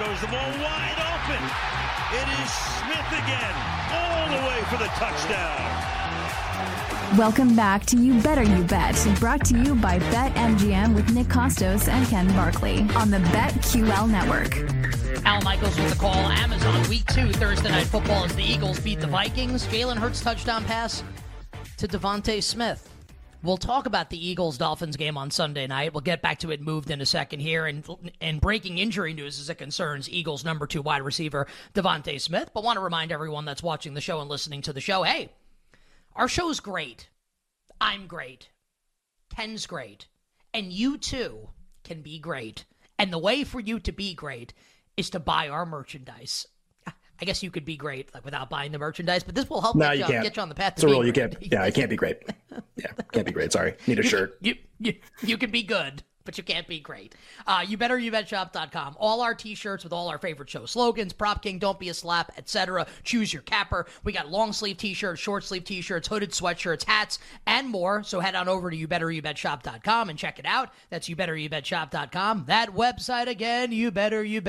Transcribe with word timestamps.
goes 0.00 0.20
the 0.22 0.26
ball 0.28 0.50
wide 0.62 0.96
open. 1.12 1.44
It 2.16 2.26
is 2.40 2.50
Smith 2.80 3.06
again, 3.22 3.54
all 3.92 4.28
the 4.30 4.46
way 4.48 4.62
for 4.70 4.78
the 4.78 4.88
touchdown. 4.96 5.60
Welcome 7.18 7.54
back 7.54 7.84
to 7.86 7.98
You 7.98 8.18
Better 8.22 8.42
You 8.42 8.64
Bet, 8.64 8.96
brought 9.20 9.44
to 9.44 9.58
you 9.58 9.74
by 9.74 9.98
BetMGM 9.98 10.94
with 10.94 11.12
Nick 11.12 11.26
Kostos 11.26 11.86
and 11.86 12.08
Ken 12.08 12.26
Barkley 12.28 12.78
on 12.96 13.10
the 13.10 13.18
BetQL 13.18 14.08
network. 14.08 14.56
Al 15.26 15.42
Michaels 15.42 15.76
with 15.78 15.90
the 15.90 15.96
call. 15.96 16.14
Amazon 16.14 16.88
week 16.88 17.04
two 17.08 17.30
Thursday 17.32 17.68
night 17.68 17.86
football 17.86 18.24
as 18.24 18.34
the 18.34 18.42
Eagles 18.42 18.80
beat 18.80 19.00
the 19.00 19.06
Vikings. 19.06 19.66
Jalen 19.66 19.98
Hurts 19.98 20.22
touchdown 20.22 20.64
pass 20.64 21.02
to 21.76 21.86
DeVonta 21.86 22.42
Smith. 22.42 22.88
We'll 23.42 23.56
talk 23.56 23.86
about 23.86 24.10
the 24.10 24.28
Eagles 24.28 24.58
Dolphins 24.58 24.96
game 24.96 25.16
on 25.16 25.30
Sunday 25.30 25.66
night. 25.66 25.94
We'll 25.94 26.02
get 26.02 26.20
back 26.20 26.40
to 26.40 26.50
it 26.50 26.60
moved 26.60 26.90
in 26.90 27.00
a 27.00 27.06
second 27.06 27.40
here. 27.40 27.64
And, 27.64 27.84
and 28.20 28.40
breaking 28.40 28.76
injury 28.76 29.14
news 29.14 29.40
as 29.40 29.48
it 29.48 29.54
concerns 29.56 30.10
Eagles 30.10 30.44
number 30.44 30.66
two 30.66 30.82
wide 30.82 31.02
receiver 31.02 31.46
DeVonta 31.74 32.20
Smith. 32.20 32.50
But 32.52 32.64
want 32.64 32.76
to 32.76 32.82
remind 32.82 33.12
everyone 33.12 33.46
that's 33.46 33.62
watching 33.62 33.94
the 33.94 34.00
show 34.02 34.20
and 34.20 34.28
listening 34.28 34.60
to 34.62 34.74
the 34.74 34.80
show 34.80 35.04
hey, 35.04 35.30
our 36.14 36.28
show's 36.28 36.60
great. 36.60 37.08
I'm 37.80 38.06
great. 38.06 38.50
Ken's 39.34 39.66
great. 39.66 40.06
And 40.52 40.70
you 40.70 40.98
too 40.98 41.48
can 41.82 42.02
be 42.02 42.18
great. 42.18 42.66
And 42.98 43.10
the 43.10 43.18
way 43.18 43.44
for 43.44 43.60
you 43.60 43.80
to 43.80 43.92
be 43.92 44.12
great 44.12 44.52
is 44.98 45.08
to 45.10 45.20
buy 45.20 45.48
our 45.48 45.64
merchandise. 45.64 46.46
I 47.20 47.24
guess 47.24 47.42
you 47.42 47.50
could 47.50 47.64
be 47.64 47.76
great 47.76 48.12
like 48.14 48.24
without 48.24 48.48
buying 48.48 48.72
the 48.72 48.78
merchandise, 48.78 49.22
but 49.22 49.34
this 49.34 49.48
will 49.48 49.60
help 49.60 49.76
no, 49.76 49.94
get, 49.94 50.08
you, 50.08 50.16
you, 50.16 50.22
get 50.22 50.36
you 50.36 50.42
on 50.42 50.48
the 50.48 50.54
path. 50.54 50.74
It's 50.74 50.82
a 50.82 50.86
rule. 50.86 51.04
You 51.04 51.12
can't. 51.12 51.36
Yeah, 51.40 51.62
I 51.62 51.70
can't 51.70 51.90
be 51.90 51.96
great. 51.96 52.22
Yeah, 52.76 52.92
can't 53.12 53.26
be 53.26 53.32
great. 53.32 53.52
Sorry, 53.52 53.74
need 53.86 53.98
a 53.98 54.02
you 54.02 54.08
shirt. 54.08 54.42
Can, 54.42 54.54
you, 54.54 54.54
you 54.78 54.94
you 55.22 55.38
can 55.38 55.50
be 55.50 55.62
good, 55.62 56.02
but 56.24 56.38
you 56.38 56.44
can't 56.44 56.66
be 56.66 56.80
great. 56.80 57.14
Uh, 57.46 57.64
you 57.66 57.76
better 57.76 57.98
you. 57.98 58.12
All 58.98 59.20
our 59.20 59.34
t-shirts 59.34 59.84
with 59.84 59.92
all 59.92 60.08
our 60.08 60.18
favorite 60.18 60.48
show 60.48 60.64
slogans, 60.66 61.12
Prop 61.12 61.42
King, 61.42 61.58
Don't 61.58 61.78
Be 61.78 61.88
a 61.90 61.94
Slap, 61.94 62.32
etc. 62.38 62.86
Choose 63.04 63.32
your 63.32 63.42
capper. 63.42 63.86
We 64.04 64.12
got 64.12 64.30
long 64.30 64.52
sleeve 64.52 64.78
t-shirts, 64.78 65.20
short 65.20 65.44
sleeve 65.44 65.64
t-shirts, 65.64 66.08
hooded 66.08 66.30
sweatshirts, 66.30 66.84
hats, 66.84 67.18
and 67.46 67.68
more. 67.68 68.02
So 68.02 68.20
head 68.20 68.34
on 68.34 68.48
over 68.48 68.70
to 68.70 68.76
you 68.76 68.88
better 68.88 69.10
you 69.10 69.22
and 69.22 70.18
check 70.18 70.38
it 70.38 70.46
out. 70.46 70.70
That's 70.88 71.08
you 71.08 71.16
better 71.16 71.36
you. 71.36 71.48
That 71.50 71.70
website 72.74 73.26
again, 73.26 73.72
you 73.72 73.90
better 73.90 74.24
you. 74.24 74.40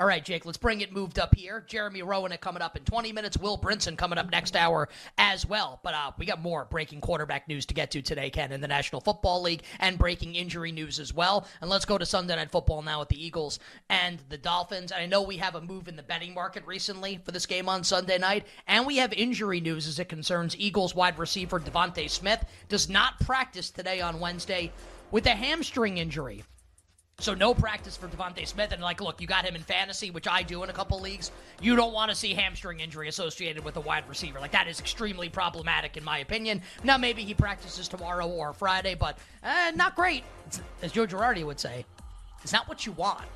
All 0.00 0.06
right, 0.06 0.24
Jake, 0.24 0.46
let's 0.46 0.58
bring 0.58 0.80
it 0.80 0.92
moved 0.92 1.18
up 1.18 1.34
here. 1.34 1.64
Jeremy 1.66 2.02
Roenick 2.02 2.40
coming 2.40 2.62
up 2.62 2.76
in 2.76 2.84
20 2.84 3.10
minutes. 3.10 3.36
Will 3.36 3.58
Brinson 3.58 3.98
coming 3.98 4.16
up 4.16 4.30
next 4.30 4.54
hour 4.54 4.88
as 5.16 5.44
well. 5.44 5.80
But 5.82 5.94
uh, 5.94 6.12
we 6.16 6.24
got 6.24 6.40
more 6.40 6.66
breaking 6.66 7.00
quarterback 7.00 7.48
news 7.48 7.66
to 7.66 7.74
get 7.74 7.90
to 7.90 8.00
today, 8.00 8.30
Ken, 8.30 8.52
in 8.52 8.60
the 8.60 8.68
National 8.68 9.00
Football 9.00 9.42
League 9.42 9.64
and 9.80 9.98
breaking 9.98 10.36
injury 10.36 10.70
news 10.70 11.00
as 11.00 11.12
well. 11.12 11.48
And 11.60 11.68
let's 11.68 11.84
go 11.84 11.98
to 11.98 12.06
Sunday 12.06 12.36
Night 12.36 12.52
Football 12.52 12.82
now 12.82 13.00
with 13.00 13.08
the 13.08 13.20
Eagles 13.20 13.58
and 13.90 14.22
the 14.28 14.38
Dolphins. 14.38 14.92
And 14.92 15.02
I 15.02 15.06
know 15.06 15.22
we 15.22 15.38
have 15.38 15.56
a 15.56 15.60
move 15.60 15.88
in 15.88 15.96
the 15.96 16.04
betting 16.04 16.32
market 16.32 16.64
recently 16.64 17.20
for 17.24 17.32
this 17.32 17.46
game 17.46 17.68
on 17.68 17.82
Sunday 17.82 18.18
night. 18.18 18.46
And 18.68 18.86
we 18.86 18.98
have 18.98 19.12
injury 19.12 19.60
news 19.60 19.88
as 19.88 19.98
it 19.98 20.08
concerns 20.08 20.54
Eagles 20.56 20.94
wide 20.94 21.18
receiver 21.18 21.58
DeVonta 21.58 22.08
Smith. 22.08 22.44
Does 22.68 22.88
not 22.88 23.18
practice 23.18 23.70
today 23.70 24.00
on 24.00 24.20
Wednesday 24.20 24.70
with 25.10 25.26
a 25.26 25.30
hamstring 25.30 25.98
injury. 25.98 26.44
So 27.20 27.34
no 27.34 27.52
practice 27.52 27.96
for 27.96 28.06
DeVonta 28.06 28.46
Smith, 28.46 28.70
and 28.70 28.80
like, 28.80 29.00
look, 29.00 29.20
you 29.20 29.26
got 29.26 29.44
him 29.44 29.56
in 29.56 29.62
fantasy, 29.62 30.12
which 30.12 30.28
I 30.28 30.44
do 30.44 30.62
in 30.62 30.70
a 30.70 30.72
couple 30.72 31.00
leagues. 31.00 31.32
You 31.60 31.74
don't 31.74 31.92
want 31.92 32.12
to 32.12 32.14
see 32.14 32.32
hamstring 32.32 32.78
injury 32.78 33.08
associated 33.08 33.64
with 33.64 33.76
a 33.76 33.80
wide 33.80 34.08
receiver. 34.08 34.38
Like 34.38 34.52
that 34.52 34.68
is 34.68 34.78
extremely 34.78 35.28
problematic, 35.28 35.96
in 35.96 36.04
my 36.04 36.18
opinion. 36.18 36.62
Now 36.84 36.96
maybe 36.96 37.24
he 37.24 37.34
practices 37.34 37.88
tomorrow 37.88 38.28
or 38.28 38.52
Friday, 38.52 38.94
but 38.94 39.18
eh, 39.42 39.72
not 39.74 39.96
great, 39.96 40.22
as 40.80 40.92
Joe 40.92 41.08
Girardi 41.08 41.44
would 41.44 41.58
say. 41.58 41.84
It's 42.44 42.52
not 42.52 42.68
what 42.68 42.86
you 42.86 42.92
want. 42.92 43.26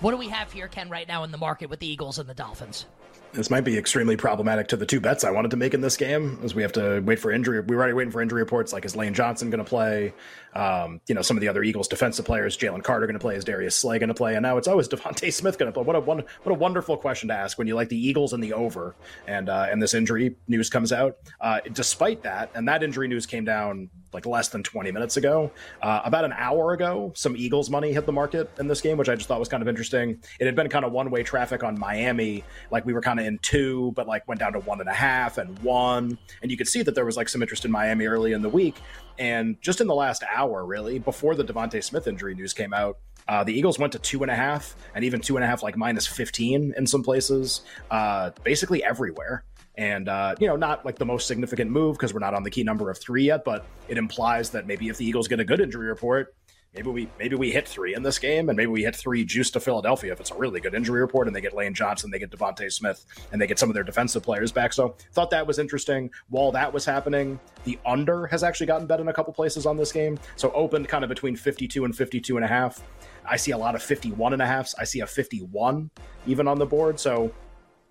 What 0.00 0.10
do 0.10 0.18
we 0.18 0.28
have 0.28 0.52
here, 0.52 0.68
Ken, 0.68 0.90
right 0.90 1.08
now 1.08 1.24
in 1.24 1.30
the 1.30 1.38
market 1.38 1.70
with 1.70 1.80
the 1.80 1.86
Eagles 1.86 2.18
and 2.18 2.28
the 2.28 2.34
Dolphins? 2.34 2.84
This 3.32 3.50
might 3.50 3.62
be 3.62 3.76
extremely 3.76 4.16
problematic 4.16 4.68
to 4.68 4.76
the 4.76 4.86
two 4.86 5.00
bets 5.00 5.22
I 5.22 5.30
wanted 5.30 5.50
to 5.50 5.56
make 5.56 5.74
in 5.74 5.80
this 5.80 5.96
game, 5.96 6.38
as 6.42 6.54
we 6.54 6.62
have 6.62 6.72
to 6.72 7.00
wait 7.00 7.18
for 7.18 7.30
injury. 7.30 7.60
We 7.60 7.76
were 7.76 7.82
already 7.82 7.92
waiting 7.92 8.10
for 8.10 8.22
injury 8.22 8.40
reports, 8.40 8.72
like 8.72 8.84
is 8.84 8.96
Lane 8.96 9.12
Johnson 9.12 9.50
going 9.50 9.62
to 9.62 9.68
play? 9.68 10.14
Um, 10.54 11.02
you 11.06 11.14
know, 11.14 11.20
some 11.20 11.36
of 11.36 11.42
the 11.42 11.48
other 11.48 11.62
Eagles 11.62 11.86
defensive 11.86 12.24
players, 12.24 12.56
Jalen 12.56 12.82
Carter 12.82 13.06
going 13.06 13.14
to 13.14 13.20
play, 13.20 13.36
is 13.36 13.44
Darius 13.44 13.76
Slay 13.76 13.98
going 13.98 14.08
to 14.08 14.14
play? 14.14 14.36
And 14.36 14.42
now 14.42 14.56
it's 14.56 14.68
always 14.68 14.88
DeVonta 14.88 15.30
Smith 15.32 15.58
going 15.58 15.70
to 15.70 15.72
play. 15.72 15.84
What 15.84 15.96
a 15.96 16.00
one, 16.00 16.24
what 16.42 16.52
a 16.52 16.54
wonderful 16.54 16.96
question 16.96 17.28
to 17.28 17.34
ask 17.34 17.58
when 17.58 17.66
you 17.66 17.74
like 17.74 17.90
the 17.90 17.98
Eagles 17.98 18.32
and 18.32 18.42
the 18.42 18.54
over, 18.54 18.94
and 19.26 19.50
uh, 19.50 19.66
and 19.70 19.82
this 19.82 19.92
injury 19.92 20.36
news 20.48 20.70
comes 20.70 20.92
out. 20.92 21.18
Uh, 21.40 21.60
despite 21.72 22.22
that, 22.22 22.50
and 22.54 22.66
that 22.68 22.82
injury 22.82 23.08
news 23.08 23.26
came 23.26 23.44
down 23.44 23.90
like 24.16 24.24
less 24.24 24.48
than 24.48 24.62
20 24.62 24.90
minutes 24.92 25.18
ago. 25.18 25.50
Uh, 25.82 26.00
about 26.04 26.24
an 26.24 26.32
hour 26.32 26.72
ago, 26.72 27.12
some 27.14 27.36
Eagles 27.36 27.68
money 27.68 27.92
hit 27.92 28.06
the 28.06 28.12
market 28.12 28.50
in 28.58 28.66
this 28.66 28.80
game, 28.80 28.96
which 28.96 29.10
I 29.10 29.14
just 29.14 29.28
thought 29.28 29.38
was 29.38 29.48
kind 29.48 29.62
of 29.62 29.68
interesting. 29.68 30.18
It 30.40 30.46
had 30.46 30.56
been 30.56 30.70
kind 30.70 30.86
of 30.86 30.92
one 30.92 31.10
way 31.10 31.22
traffic 31.22 31.62
on 31.62 31.78
Miami. 31.78 32.42
Like 32.70 32.86
we 32.86 32.94
were 32.94 33.02
kind 33.02 33.15
of 33.18 33.26
in 33.26 33.38
two, 33.38 33.92
but 33.94 34.06
like 34.06 34.26
went 34.28 34.40
down 34.40 34.52
to 34.52 34.60
one 34.60 34.80
and 34.80 34.88
a 34.88 34.94
half 34.94 35.38
and 35.38 35.58
one. 35.60 36.18
And 36.42 36.50
you 36.50 36.56
could 36.56 36.68
see 36.68 36.82
that 36.82 36.94
there 36.94 37.04
was 37.04 37.16
like 37.16 37.28
some 37.28 37.42
interest 37.42 37.64
in 37.64 37.70
Miami 37.70 38.06
early 38.06 38.32
in 38.32 38.42
the 38.42 38.48
week. 38.48 38.76
And 39.18 39.60
just 39.60 39.80
in 39.80 39.86
the 39.86 39.94
last 39.94 40.22
hour, 40.30 40.64
really, 40.64 40.98
before 40.98 41.34
the 41.34 41.44
DeVonta 41.44 41.82
Smith 41.82 42.06
injury 42.06 42.34
news 42.34 42.52
came 42.52 42.74
out, 42.74 42.98
uh, 43.28 43.42
the 43.42 43.52
Eagles 43.52 43.78
went 43.78 43.92
to 43.92 43.98
two 43.98 44.22
and 44.22 44.30
a 44.30 44.36
half 44.36 44.76
and 44.94 45.04
even 45.04 45.20
two 45.20 45.36
and 45.36 45.44
a 45.44 45.46
half, 45.48 45.62
like 45.62 45.76
minus 45.76 46.06
15 46.06 46.74
in 46.76 46.86
some 46.86 47.02
places, 47.02 47.62
uh, 47.90 48.30
basically 48.44 48.84
everywhere 48.84 49.44
and 49.78 50.08
uh, 50.08 50.34
you 50.38 50.46
know 50.46 50.56
not 50.56 50.84
like 50.84 50.96
the 50.96 51.04
most 51.04 51.26
significant 51.26 51.70
move 51.70 51.96
because 51.96 52.14
we're 52.14 52.20
not 52.20 52.34
on 52.34 52.42
the 52.42 52.50
key 52.50 52.64
number 52.64 52.90
of 52.90 52.98
three 52.98 53.24
yet 53.24 53.44
but 53.44 53.66
it 53.88 53.98
implies 53.98 54.50
that 54.50 54.66
maybe 54.66 54.88
if 54.88 54.96
the 54.96 55.04
eagles 55.04 55.28
get 55.28 55.40
a 55.40 55.44
good 55.44 55.60
injury 55.60 55.86
report 55.86 56.34
maybe 56.76 56.90
we 56.90 57.08
maybe 57.18 57.36
we 57.36 57.50
hit 57.50 57.66
three 57.66 57.94
in 57.94 58.02
this 58.02 58.18
game 58.18 58.48
and 58.48 58.56
maybe 58.56 58.70
we 58.70 58.82
hit 58.84 58.94
three 58.94 59.24
juice 59.24 59.50
to 59.50 59.58
philadelphia 59.58 60.12
if 60.12 60.20
it's 60.20 60.30
a 60.30 60.36
really 60.36 60.60
good 60.60 60.74
injury 60.74 61.00
report 61.00 61.26
and 61.26 61.34
they 61.34 61.40
get 61.40 61.54
lane 61.54 61.74
johnson 61.74 62.10
they 62.10 62.18
get 62.18 62.30
devonta 62.30 62.70
smith 62.70 63.04
and 63.32 63.40
they 63.40 63.46
get 63.46 63.58
some 63.58 63.70
of 63.70 63.74
their 63.74 63.84
defensive 63.84 64.22
players 64.22 64.52
back. 64.52 64.72
So 64.72 64.96
thought 65.12 65.30
that 65.30 65.46
was 65.46 65.58
interesting. 65.58 66.10
While 66.28 66.52
that 66.52 66.72
was 66.72 66.84
happening 66.84 67.38
the 67.64 67.78
under 67.86 68.26
has 68.26 68.42
actually 68.42 68.66
gotten 68.66 68.86
bet 68.86 69.00
in 69.00 69.08
a 69.08 69.12
couple 69.12 69.32
places 69.32 69.66
on 69.66 69.76
this 69.76 69.92
game. 69.92 70.18
So 70.36 70.50
opened 70.52 70.88
kind 70.88 71.04
of 71.04 71.08
between 71.08 71.36
52 71.36 71.84
and 71.84 71.96
52 71.96 72.36
and 72.36 72.44
a 72.44 72.48
half. 72.48 72.82
I 73.24 73.36
see 73.36 73.52
a 73.52 73.58
lot 73.58 73.74
of 73.74 73.82
51 73.82 74.34
and 74.34 74.42
a 74.42 74.46
halfs. 74.46 74.74
I 74.78 74.84
see 74.84 75.00
a 75.00 75.06
51 75.06 75.90
even 76.26 76.48
on 76.48 76.58
the 76.58 76.66
board. 76.66 77.00
So 77.00 77.32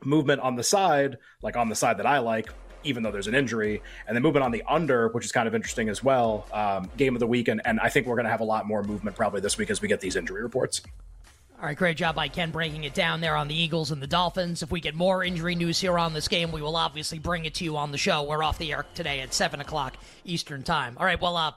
movement 0.03 0.41
on 0.41 0.55
the 0.55 0.63
side, 0.63 1.17
like 1.41 1.57
on 1.57 1.69
the 1.69 1.75
side 1.75 1.97
that 1.97 2.05
I 2.05 2.19
like, 2.19 2.49
even 2.85 3.03
though 3.03 3.11
there's 3.11 3.27
an 3.27 3.35
injury, 3.35 3.81
and 4.07 4.15
then 4.15 4.23
movement 4.23 4.43
on 4.43 4.51
the 4.51 4.63
under, 4.67 5.09
which 5.09 5.25
is 5.25 5.31
kind 5.31 5.47
of 5.47 5.55
interesting 5.55 5.89
as 5.89 6.03
well. 6.03 6.47
Um, 6.53 6.89
game 6.97 7.15
of 7.15 7.19
the 7.19 7.27
week, 7.27 7.47
and, 7.47 7.61
and 7.65 7.79
I 7.79 7.89
think 7.89 8.07
we're 8.07 8.15
going 8.15 8.25
to 8.25 8.31
have 8.31 8.41
a 8.41 8.45
lot 8.45 8.65
more 8.65 8.83
movement 8.83 9.15
probably 9.15 9.41
this 9.41 9.57
week 9.57 9.69
as 9.69 9.81
we 9.81 9.87
get 9.87 9.99
these 10.01 10.15
injury 10.15 10.41
reports. 10.41 10.81
All 11.57 11.65
right, 11.65 11.77
great 11.77 11.95
job 11.95 12.15
by 12.15 12.27
Ken 12.27 12.51
breaking 12.51 12.83
it 12.83 12.93
down 12.93 13.21
there 13.21 13.35
on 13.37 13.47
the 13.47 13.55
Eagles 13.55 13.91
and 13.91 14.01
the 14.01 14.07
Dolphins. 14.07 14.61
If 14.61 14.71
we 14.71 14.81
get 14.81 14.93
more 14.93 15.23
injury 15.23 15.55
news 15.55 15.79
here 15.79 15.97
on 15.97 16.13
this 16.13 16.27
game, 16.27 16.51
we 16.51 16.61
will 16.61 16.75
obviously 16.75 17.17
bring 17.17 17.45
it 17.45 17.55
to 17.55 17.63
you 17.63 17.77
on 17.77 17.91
the 17.93 17.97
show. 17.97 18.23
We're 18.23 18.43
off 18.43 18.57
the 18.57 18.73
air 18.73 18.85
today 18.93 19.21
at 19.21 19.33
7 19.33 19.61
o'clock 19.61 19.95
Eastern 20.25 20.63
Time. 20.63 20.97
All 20.99 21.05
right, 21.05 21.19
well, 21.19 21.37
uh, 21.37 21.53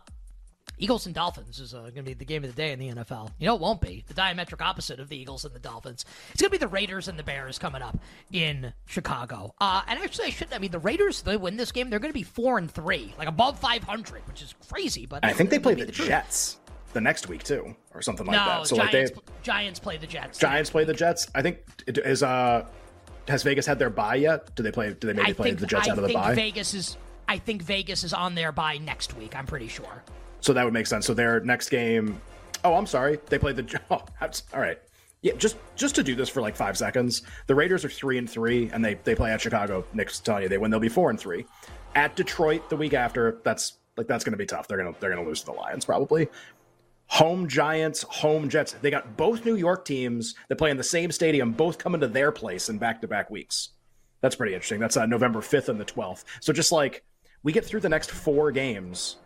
Eagles 0.79 1.07
and 1.07 1.15
Dolphins 1.15 1.59
is 1.59 1.75
uh, 1.75 1.81
going 1.81 1.95
to 1.95 2.03
be 2.03 2.15
the 2.15 2.25
game 2.25 2.45
of 2.45 2.55
the 2.55 2.57
day 2.57 2.73
in 2.73 2.79
the 2.79 2.89
NFL. 2.89 3.33
You 3.39 3.47
know, 3.47 3.55
it 3.55 3.61
won't 3.61 3.81
be 3.81 4.05
the 4.07 4.15
diametric 4.15 4.61
opposite 4.61 5.01
of 5.01 5.09
the 5.09 5.17
Eagles 5.17 5.45
and 5.45 5.55
the 5.55 5.59
Dolphins. 5.59 6.05
It's 6.33 6.41
going 6.41 6.51
to 6.51 6.59
be 6.59 6.59
the 6.59 6.69
Raiders 6.69 7.09
and 7.09 7.19
the 7.19 7.23
Bears 7.23 7.59
coming 7.59 7.83
up 7.83 7.99
in 8.33 8.73
Chicago. 8.87 9.55
Uh, 9.61 9.83
and 9.89 9.99
actually, 9.99 10.27
I 10.27 10.31
shouldn't. 10.31 10.55
I 10.55 10.59
mean, 10.59 10.71
the 10.71 10.79
Raiders 10.79 11.23
they 11.23 11.37
win 11.37 11.57
this 11.57 11.73
game. 11.73 11.91
They're 11.91 11.99
going 11.99 12.13
to 12.13 12.19
be 12.19 12.23
four 12.23 12.59
and 12.59 12.71
three, 12.71 13.15
like 13.19 13.29
above 13.29 13.59
five 13.59 13.83
hundred, 13.83 14.27
which 14.29 14.43
is 14.43 14.55
crazy. 14.71 15.07
But 15.07 15.25
I 15.25 15.33
think 15.33 15.51
they 15.51 15.59
play 15.59 15.75
the, 15.75 15.87
the 15.87 15.93
Jets 15.93 16.59
the 16.93 17.01
next 17.01 17.29
week 17.29 17.43
too, 17.43 17.75
or 17.95 18.03
something 18.03 18.27
like 18.27 18.37
no, 18.37 18.45
that. 18.45 18.67
So 18.67 18.77
Giants, 18.77 18.95
like 18.95 19.25
they 19.25 19.33
Giants 19.43 19.81
play 19.81 19.97
the 19.97 20.07
Jets. 20.07 20.39
Giants 20.39 20.71
play 20.71 20.85
the 20.85 20.95
Jets. 20.95 21.29
I 21.35 21.43
think 21.43 21.59
it 21.87 21.99
is. 21.99 22.23
Uh, 22.23 22.67
has 23.27 23.43
Vegas 23.43 23.67
had 23.67 23.79
their 23.79 23.91
bye 23.91 24.15
yet? 24.15 24.55
Do 24.55 24.63
they 24.63 24.73
play? 24.73 24.95
Do 24.95 25.07
they 25.07 25.13
maybe 25.13 25.31
I 25.31 25.33
play 25.33 25.49
think, 25.51 25.61
the 25.61 25.67
Jets 25.67 25.89
I 25.89 25.93
out 25.93 25.99
of 25.99 26.07
the 26.07 26.15
bye? 26.15 26.35
Vegas 26.35 26.75
is. 26.75 26.97
I 27.27 27.39
think 27.39 27.63
Vegas 27.63 28.05
is 28.05 28.15
on 28.15 28.35
their 28.35 28.53
bye 28.53 28.79
next 28.79 29.17
week. 29.17 29.37
I'm 29.37 29.47
pretty 29.47 29.69
sure. 29.69 30.03
So 30.41 30.53
that 30.53 30.65
would 30.65 30.75
make 30.75 30.87
sense. 30.87 31.07
So 31.07 31.15
their 31.15 31.41
next 31.41 31.69
game. 31.69 32.21
Oh, 32.65 32.75
I'm 32.75 32.87
sorry. 32.87 33.19
They 33.27 33.39
played 33.39 33.57
the. 33.57 33.81
Oh, 33.91 34.03
all 34.55 34.61
right. 34.61 34.79
Yeah, 35.21 35.33
just 35.35 35.57
just 35.75 35.95
to 35.97 36.05
do 36.05 36.15
this 36.15 36.29
for 36.29 36.41
like 36.41 36.55
five 36.55 36.79
seconds. 36.79 37.23
The 37.49 37.55
Raiders 37.55 37.85
are 37.85 37.89
three 37.89 38.19
and 38.19 38.31
three, 38.31 38.71
and 38.73 38.85
they 38.85 38.95
they 38.95 39.15
play 39.15 39.33
at 39.33 39.41
Chicago. 39.41 39.85
Nick's 39.93 40.21
telling 40.21 40.45
you 40.45 40.49
they 40.49 40.59
win. 40.59 40.71
They'll 40.71 40.81
be 40.81 40.89
four 40.89 41.11
and 41.11 41.19
three. 41.19 41.45
At 41.95 42.15
Detroit 42.15 42.71
the 42.71 42.77
week 42.77 42.95
after. 42.95 43.41
That's 43.43 43.75
like 43.97 44.07
that's 44.07 44.23
going 44.23 44.33
to 44.33 44.39
be 44.39 44.47
tough. 44.47 44.69
They're 44.69 44.79
gonna 44.79 44.95
they're 45.01 45.11
gonna 45.11 45.27
lose 45.27 45.41
to 45.41 45.47
the 45.47 45.53
Lions 45.53 45.85
probably. 45.85 46.29
Home 47.09 47.49
Giants, 47.49 48.03
home 48.03 48.49
Jets. 48.49 48.75
They 48.75 48.91
got 48.91 49.17
both 49.17 49.45
New 49.45 49.57
York 49.57 49.85
teams 49.85 50.35
that 50.49 50.57
play 50.57 50.71
in 50.71 50.77
the 50.77 50.85
same 50.85 51.11
stadium, 51.11 51.53
both 51.53 51.79
coming 51.79 52.01
to 52.03 52.07
their 52.07 52.31
place 52.31 52.69
in 52.69 52.79
back 52.79 53.01
to 53.01 53.09
back 53.09 53.31
weeks. 53.31 53.71
That's 54.21 54.37
pretty 54.37 54.53
interesting. 54.55 54.79
That's 54.79 54.97
uh, 54.97 55.07
November 55.07 55.41
5th 55.41 55.69
and 55.69 55.81
the 55.81 55.85
12th. 55.85 56.25
So 56.41 56.53
just 56.53 56.71
like 56.71 57.05
we 57.43 57.53
get 57.53 57.65
through 57.65 57.81
the 57.81 57.89
next 57.89 58.11
four 58.11 58.53
games, 58.53 59.17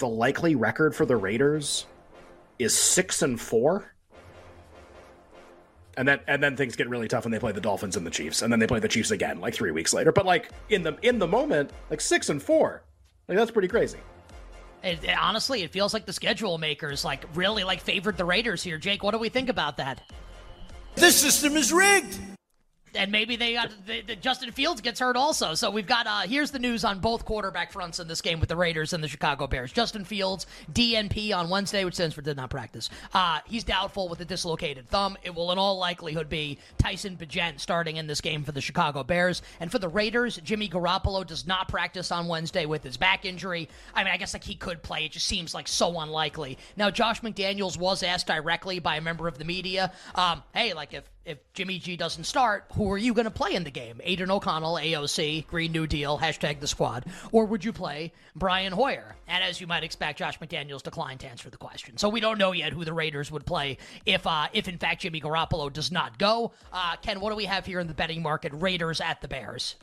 the 0.00 0.08
likely 0.08 0.56
record 0.56 0.94
for 0.94 1.06
the 1.06 1.16
Raiders 1.16 1.86
is 2.58 2.76
six 2.76 3.22
and 3.22 3.40
four. 3.40 3.94
And 5.96 6.08
then 6.08 6.20
and 6.26 6.42
then 6.42 6.56
things 6.56 6.76
get 6.76 6.88
really 6.88 7.08
tough 7.08 7.24
when 7.24 7.32
they 7.32 7.38
play 7.38 7.52
the 7.52 7.60
Dolphins 7.60 7.96
and 7.96 8.06
the 8.06 8.10
Chiefs, 8.10 8.42
and 8.42 8.52
then 8.52 8.58
they 8.58 8.66
play 8.66 8.80
the 8.80 8.88
Chiefs 8.88 9.10
again 9.10 9.40
like 9.40 9.54
three 9.54 9.70
weeks 9.70 9.92
later. 9.92 10.12
But 10.12 10.26
like 10.26 10.50
in 10.68 10.82
the 10.82 10.96
in 11.02 11.18
the 11.18 11.26
moment, 11.26 11.70
like 11.90 12.00
six 12.00 12.28
and 12.30 12.42
four, 12.42 12.82
like 13.28 13.36
that's 13.36 13.50
pretty 13.50 13.68
crazy. 13.68 13.98
It, 14.82 15.04
it, 15.04 15.16
honestly, 15.18 15.62
it 15.62 15.70
feels 15.70 15.92
like 15.92 16.06
the 16.06 16.12
schedule 16.12 16.56
makers 16.56 17.04
like 17.04 17.24
really 17.34 17.64
like 17.64 17.80
favored 17.80 18.16
the 18.16 18.24
Raiders 18.24 18.62
here. 18.62 18.78
Jake, 18.78 19.02
what 19.02 19.12
do 19.12 19.18
we 19.18 19.28
think 19.28 19.48
about 19.48 19.76
that? 19.76 20.00
This 20.94 21.20
system 21.20 21.56
is 21.56 21.72
rigged 21.72 22.18
and 22.94 23.12
maybe 23.12 23.36
they 23.36 23.54
got 23.54 23.72
the, 23.86 24.02
the 24.02 24.16
Justin 24.16 24.50
Fields 24.52 24.80
gets 24.80 25.00
hurt 25.00 25.16
also. 25.16 25.54
So 25.54 25.70
we've 25.70 25.86
got 25.86 26.06
uh 26.06 26.20
here's 26.20 26.50
the 26.50 26.58
news 26.58 26.84
on 26.84 27.00
both 27.00 27.24
quarterback 27.24 27.72
fronts 27.72 28.00
in 28.00 28.08
this 28.08 28.20
game 28.20 28.40
with 28.40 28.48
the 28.48 28.56
Raiders 28.56 28.92
and 28.92 29.02
the 29.02 29.08
Chicago 29.08 29.46
Bears. 29.46 29.72
Justin 29.72 30.04
Fields 30.04 30.46
DNP 30.72 31.34
on 31.34 31.48
Wednesday, 31.48 31.84
which 31.84 31.94
stands 31.94 32.14
for 32.14 32.22
did 32.22 32.36
not 32.36 32.50
practice. 32.50 32.90
Uh, 33.12 33.40
he's 33.46 33.64
doubtful 33.64 34.08
with 34.08 34.20
a 34.20 34.24
dislocated 34.24 34.88
thumb. 34.88 35.16
It 35.22 35.34
will 35.34 35.52
in 35.52 35.58
all 35.58 35.78
likelihood 35.78 36.28
be 36.28 36.58
Tyson 36.78 37.16
Bagent 37.16 37.60
starting 37.60 37.96
in 37.96 38.06
this 38.06 38.20
game 38.20 38.44
for 38.44 38.52
the 38.52 38.60
Chicago 38.60 39.02
Bears 39.04 39.42
and 39.60 39.70
for 39.70 39.78
the 39.78 39.88
Raiders. 39.88 40.38
Jimmy 40.42 40.68
Garoppolo 40.68 41.26
does 41.26 41.46
not 41.46 41.68
practice 41.68 42.10
on 42.12 42.26
Wednesday 42.26 42.66
with 42.66 42.82
his 42.82 42.96
back 42.96 43.24
injury. 43.24 43.68
I 43.94 44.04
mean, 44.04 44.12
I 44.12 44.16
guess 44.16 44.32
like 44.32 44.44
he 44.44 44.54
could 44.54 44.82
play. 44.82 45.04
It 45.04 45.12
just 45.12 45.26
seems 45.26 45.54
like 45.54 45.68
so 45.68 45.98
unlikely. 46.00 46.58
Now, 46.76 46.90
Josh 46.90 47.20
McDaniels 47.20 47.78
was 47.78 48.02
asked 48.02 48.26
directly 48.26 48.78
by 48.78 48.96
a 48.96 49.00
member 49.00 49.28
of 49.28 49.38
the 49.38 49.44
media, 49.44 49.92
um, 50.14 50.42
"Hey, 50.54 50.72
like 50.72 50.94
if 50.94 51.04
if 51.24 51.38
Jimmy 51.52 51.78
G 51.78 51.96
doesn't 51.96 52.24
start, 52.24 52.64
who 52.74 52.90
are 52.90 52.98
you 52.98 53.12
going 53.12 53.26
to 53.26 53.30
play 53.30 53.54
in 53.54 53.64
the 53.64 53.70
game? 53.70 54.00
Aidan 54.02 54.30
O'Connell, 54.30 54.76
AOC, 54.76 55.46
Green 55.46 55.70
New 55.70 55.86
Deal, 55.86 56.18
hashtag 56.18 56.60
the 56.60 56.66
squad. 56.66 57.04
Or 57.30 57.44
would 57.44 57.64
you 57.64 57.72
play 57.72 58.12
Brian 58.34 58.72
Hoyer? 58.72 59.16
And 59.28 59.44
as 59.44 59.60
you 59.60 59.66
might 59.66 59.84
expect, 59.84 60.18
Josh 60.18 60.38
McDaniels 60.38 60.82
declined 60.82 61.20
to 61.20 61.28
answer 61.28 61.50
the 61.50 61.58
question. 61.58 61.98
So 61.98 62.08
we 62.08 62.20
don't 62.20 62.38
know 62.38 62.52
yet 62.52 62.72
who 62.72 62.84
the 62.84 62.92
Raiders 62.92 63.30
would 63.30 63.44
play 63.44 63.78
if, 64.06 64.26
uh, 64.26 64.48
if 64.52 64.66
in 64.66 64.78
fact, 64.78 65.02
Jimmy 65.02 65.20
Garoppolo 65.20 65.72
does 65.72 65.92
not 65.92 66.18
go. 66.18 66.52
Uh, 66.72 66.96
Ken, 66.96 67.20
what 67.20 67.30
do 67.30 67.36
we 67.36 67.44
have 67.44 67.66
here 67.66 67.80
in 67.80 67.86
the 67.86 67.94
betting 67.94 68.22
market? 68.22 68.52
Raiders 68.54 69.00
at 69.00 69.20
the 69.20 69.28
Bears. 69.28 69.76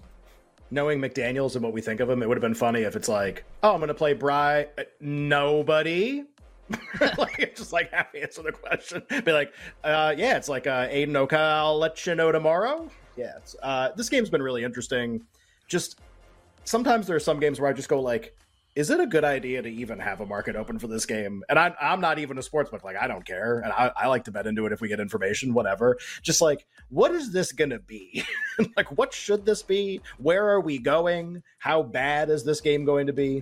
Knowing 0.69 1.00
McDaniels 1.00 1.56
and 1.56 1.63
what 1.63 1.72
we 1.72 1.81
think 1.81 2.01
of 2.01 2.10
him, 2.10 2.22
it 2.22 2.28
would 2.28 2.36
have 2.36 2.42
been 2.42 2.54
funny 2.54 2.81
if 2.81 2.95
it's 2.95 3.07
like, 3.07 3.45
oh, 3.63 3.72
I'm 3.72 3.80
going 3.80 3.88
to 3.88 3.94
play 3.94 4.13
Bry. 4.13 4.68
Nobody 5.00 6.25
like 7.18 7.56
just 7.56 7.74
like 7.74 7.92
half 7.92 8.14
answer 8.16 8.44
the 8.44 8.52
question. 8.52 9.02
Be 9.24 9.31
like, 9.31 9.54
uh, 9.84 10.14
yeah, 10.18 10.38
it's 10.38 10.50
like 10.50 10.68
uh, 10.68 10.88
Aidan 10.90 11.16
Oka. 11.16 11.38
I'll 11.38 11.78
let 11.78 12.06
you 12.06 12.16
know 12.16 12.31
tomorrow. 12.31 12.90
Yeah, 13.16 13.38
uh, 13.64 13.90
this 13.96 14.10
game's 14.10 14.30
been 14.30 14.42
really 14.44 14.64
interesting. 14.64 15.24
Just 15.68 16.00
sometimes 16.66 17.08
there 17.08 17.16
are 17.16 17.22
some 17.22 17.40
games 17.40 17.60
where 17.60 17.69
I 17.69 17.74
just 17.74 17.90
go 17.90 18.02
like, 18.02 18.36
is 18.77 18.91
it 18.91 19.00
a 19.00 19.07
good 19.07 19.24
idea 19.24 19.59
to 19.59 19.68
even 19.68 19.97
have 19.97 20.21
a 20.21 20.25
market 20.27 20.56
open 20.56 20.77
for 20.77 20.85
this 20.85 21.07
game? 21.07 21.41
And 21.50 21.57
I, 21.57 21.74
I'm 21.81 22.00
not 22.00 22.19
even 22.19 22.38
a 22.38 22.44
sports 22.44 22.69
book. 22.69 22.83
Like, 22.83 22.95
I 22.95 23.07
don't 23.07 23.25
care. 23.25 23.57
And 23.62 23.74
I, 23.74 23.91
I 23.97 24.06
like 24.06 24.25
to 24.25 24.31
bet 24.31 24.45
into 24.45 24.68
it 24.68 24.71
if 24.71 24.81
we 24.81 24.88
get 24.88 25.00
information, 25.00 25.56
whatever. 25.56 25.97
Just 26.21 26.41
like, 26.41 26.68
what 26.89 27.12
is 27.12 27.31
this 27.31 27.51
going 27.51 27.71
to 27.71 27.79
be? 27.79 28.24
like, 28.77 28.95
what 28.95 29.15
should 29.15 29.47
this 29.47 29.63
be? 29.63 30.00
Where 30.19 30.47
are 30.50 30.62
we 30.62 30.77
going? 30.77 31.41
How 31.57 31.81
bad 31.81 32.29
is 32.29 32.44
this 32.44 32.62
game 32.62 32.85
going 32.85 33.07
to 33.07 33.13
be? 33.13 33.41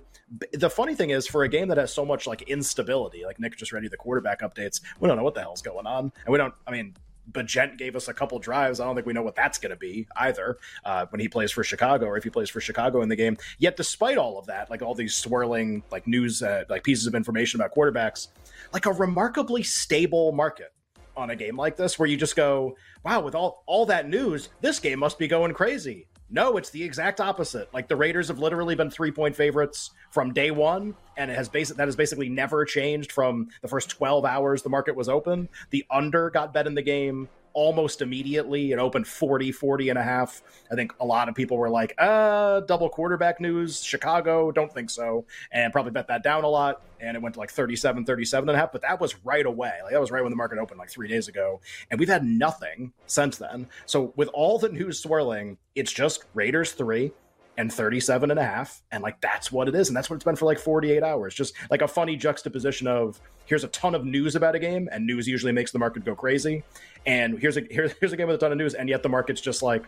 The 0.53 0.69
funny 0.69 0.95
thing 0.95 1.09
is, 1.09 1.27
for 1.27 1.43
a 1.43 1.49
game 1.49 1.67
that 1.67 1.77
has 1.77 1.93
so 1.93 2.05
much 2.05 2.27
like 2.27 2.43
instability, 2.43 3.25
like 3.25 3.37
Nick 3.37 3.57
just 3.57 3.73
read 3.73 3.83
you 3.83 3.89
the 3.89 3.97
quarterback 3.97 4.39
updates, 4.39 4.79
we 5.01 5.09
don't 5.09 5.17
know 5.17 5.23
what 5.23 5.35
the 5.35 5.41
hell's 5.41 5.61
going 5.61 5.85
on. 5.85 6.13
And 6.25 6.31
we 6.31 6.37
don't, 6.37 6.53
I 6.65 6.71
mean, 6.71 6.95
Bagent 7.31 7.77
gave 7.77 7.95
us 7.95 8.07
a 8.07 8.13
couple 8.13 8.39
drives. 8.39 8.79
I 8.79 8.85
don't 8.85 8.95
think 8.95 9.07
we 9.07 9.13
know 9.13 9.23
what 9.23 9.35
that's 9.35 9.57
going 9.57 9.71
to 9.71 9.75
be 9.75 10.07
either 10.15 10.57
uh, 10.83 11.05
when 11.09 11.19
he 11.19 11.27
plays 11.27 11.51
for 11.51 11.63
Chicago 11.63 12.05
or 12.05 12.17
if 12.17 12.23
he 12.23 12.29
plays 12.29 12.49
for 12.49 12.61
Chicago 12.61 13.01
in 13.01 13.09
the 13.09 13.15
game. 13.15 13.37
Yet, 13.57 13.77
despite 13.77 14.17
all 14.17 14.37
of 14.37 14.45
that, 14.47 14.69
like 14.69 14.81
all 14.81 14.93
these 14.93 15.15
swirling 15.15 15.83
like 15.91 16.07
news, 16.07 16.41
uh, 16.43 16.63
like 16.69 16.83
pieces 16.83 17.07
of 17.07 17.15
information 17.15 17.59
about 17.59 17.73
quarterbacks, 17.75 18.27
like 18.73 18.85
a 18.85 18.91
remarkably 18.91 19.63
stable 19.63 20.31
market 20.31 20.73
on 21.17 21.29
a 21.29 21.35
game 21.35 21.57
like 21.57 21.77
this, 21.77 21.97
where 21.97 22.07
you 22.07 22.17
just 22.17 22.35
go, 22.35 22.75
"Wow!" 23.03 23.21
With 23.21 23.35
all 23.35 23.63
all 23.65 23.85
that 23.87 24.07
news, 24.09 24.49
this 24.61 24.79
game 24.79 24.99
must 24.99 25.17
be 25.17 25.27
going 25.27 25.53
crazy. 25.53 26.07
No, 26.29 26.57
it's 26.57 26.71
the 26.71 26.83
exact 26.83 27.21
opposite. 27.21 27.71
Like 27.73 27.87
the 27.87 27.95
Raiders 27.95 28.29
have 28.29 28.39
literally 28.39 28.75
been 28.75 28.89
three 28.89 29.11
point 29.11 29.35
favorites 29.35 29.91
from 30.09 30.33
day 30.33 30.51
one, 30.51 30.95
and 31.17 31.29
it 31.29 31.35
has 31.35 31.49
basic 31.49 31.77
that 31.77 31.87
has 31.87 31.95
basically 31.95 32.29
never 32.29 32.65
changed 32.65 33.11
from 33.11 33.49
the 33.61 33.67
first 33.67 33.89
twelve 33.89 34.25
hours 34.25 34.63
the 34.63 34.69
market 34.69 34.95
was 34.95 35.07
open. 35.07 35.49
The 35.69 35.85
under 35.91 36.29
got 36.31 36.53
bet 36.53 36.65
in 36.65 36.73
the 36.73 36.81
game 36.81 37.29
almost 37.55 38.01
immediately. 38.01 38.73
It 38.73 38.77
opened 38.77 39.07
40, 39.07 39.51
40 39.51 39.89
and 39.89 39.97
a 39.97 40.03
half. 40.03 40.43
I 40.71 40.75
think 40.75 40.93
a 40.99 41.05
lot 41.05 41.27
of 41.27 41.33
people 41.33 41.57
were 41.57 41.69
like, 41.69 41.95
uh, 41.97 42.59
double 42.61 42.89
quarterback 42.89 43.39
news, 43.39 43.81
Chicago, 43.81 44.51
don't 44.51 44.71
think 44.71 44.91
so. 44.91 45.25
And 45.51 45.73
probably 45.73 45.91
bet 45.91 46.07
that 46.09 46.21
down 46.21 46.43
a 46.43 46.47
lot. 46.47 46.83
And 46.99 47.15
it 47.15 47.23
went 47.23 47.33
to 47.33 47.39
like 47.39 47.49
37, 47.49 48.05
37 48.05 48.49
and 48.49 48.55
a 48.55 48.59
half. 48.59 48.71
But 48.71 48.83
that 48.83 48.99
was 48.99 49.15
right 49.25 49.45
away. 49.45 49.73
Like 49.83 49.93
that 49.93 50.01
was 50.01 50.11
right 50.11 50.21
when 50.21 50.31
the 50.31 50.37
market 50.37 50.59
opened 50.59 50.77
like 50.77 50.89
three 50.89 51.07
days 51.07 51.27
ago. 51.27 51.61
And 51.89 51.99
we've 51.99 52.09
had 52.09 52.23
nothing 52.23 52.91
since 53.07 53.37
then. 53.37 53.67
So 53.85 54.13
with 54.15 54.29
all 54.33 54.59
the 54.59 54.69
news 54.69 54.99
swirling, 54.99 55.57
it's 55.73 55.91
just 55.91 56.25
Raiders 56.33 56.73
three, 56.73 57.11
and 57.57 57.71
37 57.71 58.31
and 58.31 58.39
a 58.39 58.43
half 58.43 58.81
and 58.91 59.01
like 59.01 59.19
that's 59.21 59.51
what 59.51 59.67
it 59.67 59.75
is 59.75 59.87
and 59.87 59.95
that's 59.95 60.09
what 60.09 60.15
it's 60.15 60.25
been 60.25 60.35
for 60.35 60.45
like 60.45 60.59
48 60.59 61.03
hours. 61.03 61.33
Just 61.33 61.53
like 61.69 61.81
a 61.81 61.87
funny 61.87 62.15
juxtaposition 62.15 62.87
of 62.87 63.19
here's 63.45 63.63
a 63.63 63.67
ton 63.69 63.95
of 63.95 64.05
news 64.05 64.35
about 64.35 64.55
a 64.55 64.59
game 64.59 64.89
and 64.91 65.05
news 65.05 65.27
usually 65.27 65.51
makes 65.51 65.71
the 65.71 65.79
market 65.79 66.03
go 66.03 66.15
crazy 66.15 66.63
and 67.05 67.39
here's 67.39 67.57
a 67.57 67.61
here's, 67.69 67.93
here's 67.99 68.13
a 68.13 68.17
game 68.17 68.27
with 68.27 68.35
a 68.35 68.39
ton 68.39 68.51
of 68.51 68.57
news 68.57 68.73
and 68.73 68.89
yet 68.89 69.03
the 69.03 69.09
market's 69.09 69.41
just 69.41 69.61
like 69.63 69.85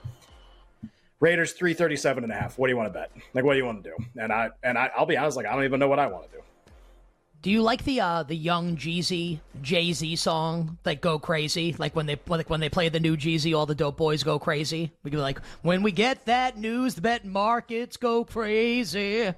raiders 1.19 1.53
337 1.53 2.23
and 2.23 2.31
a 2.31 2.35
half 2.35 2.57
what 2.57 2.67
do 2.67 2.71
you 2.71 2.77
want 2.77 2.91
to 2.91 2.93
bet? 2.93 3.11
Like 3.33 3.43
what 3.43 3.53
do 3.53 3.59
you 3.59 3.65
want 3.65 3.83
to 3.83 3.89
do? 3.89 4.21
And 4.21 4.31
i 4.31 4.49
and 4.63 4.77
I, 4.77 4.91
i'll 4.95 5.05
be 5.05 5.17
honest 5.17 5.37
like 5.37 5.45
i 5.45 5.53
don't 5.53 5.65
even 5.65 5.79
know 5.79 5.87
what 5.87 5.99
i 5.99 6.07
want 6.07 6.29
to 6.31 6.37
do 6.37 6.43
do 7.47 7.53
you 7.53 7.61
like 7.61 7.85
the 7.85 8.01
uh, 8.01 8.23
the 8.23 8.35
young 8.35 8.75
Jeezy 8.75 9.39
Jay 9.61 9.93
Z 9.93 10.17
song 10.17 10.77
like 10.83 10.99
"Go 10.99 11.17
Crazy"? 11.17 11.73
Like 11.79 11.95
when 11.95 12.05
they 12.05 12.19
like 12.27 12.49
when 12.49 12.59
they 12.59 12.67
play 12.67 12.89
the 12.89 12.99
new 12.99 13.15
Jeezy, 13.15 13.57
all 13.57 13.65
the 13.65 13.73
dope 13.73 13.95
boys 13.95 14.21
go 14.21 14.37
crazy. 14.37 14.91
We 15.01 15.11
can 15.11 15.19
be 15.19 15.21
like, 15.21 15.39
"When 15.61 15.81
we 15.81 15.93
get 15.93 16.25
that 16.25 16.57
news, 16.57 16.95
the 16.95 16.99
bet 16.99 17.23
markets 17.23 17.95
go 17.95 18.25
crazy." 18.25 19.33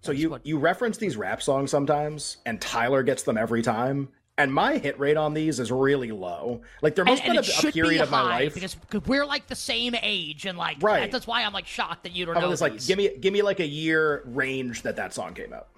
So 0.00 0.12
you 0.12 0.30
what... 0.30 0.46
you 0.46 0.56
reference 0.56 0.96
these 0.96 1.18
rap 1.18 1.42
songs 1.42 1.70
sometimes, 1.70 2.38
and 2.46 2.62
Tyler 2.62 3.02
gets 3.02 3.24
them 3.24 3.36
every 3.36 3.60
time. 3.60 4.08
And 4.38 4.50
my 4.50 4.78
hit 4.78 4.98
rate 4.98 5.18
on 5.18 5.34
these 5.34 5.60
is 5.60 5.70
really 5.70 6.12
low. 6.12 6.62
Like 6.80 6.94
there 6.94 7.04
must 7.04 7.22
and, 7.24 7.34
have 7.34 7.44
been 7.44 7.66
a, 7.66 7.68
a 7.68 7.72
period 7.72 7.98
be 7.98 8.02
of 8.04 8.10
my 8.10 8.22
life 8.22 8.54
because 8.54 8.74
we're 9.06 9.26
like 9.26 9.48
the 9.48 9.54
same 9.54 9.94
age, 10.00 10.46
and 10.46 10.56
like 10.56 10.78
right. 10.80 11.12
that's 11.12 11.26
why 11.26 11.44
I'm 11.44 11.52
like 11.52 11.66
shocked 11.66 12.04
that 12.04 12.12
you 12.12 12.24
don't 12.24 12.40
know. 12.40 12.50
It's 12.50 12.62
like 12.62 12.82
give 12.86 12.96
me 12.96 13.10
give 13.20 13.34
me 13.34 13.42
like 13.42 13.60
a 13.60 13.66
year 13.66 14.22
range 14.24 14.80
that 14.80 14.96
that 14.96 15.12
song 15.12 15.34
came 15.34 15.52
out. 15.52 15.68